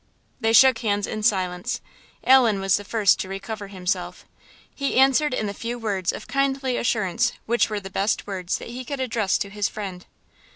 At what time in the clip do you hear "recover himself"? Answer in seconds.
3.29-4.25